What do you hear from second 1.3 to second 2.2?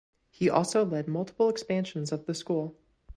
expansions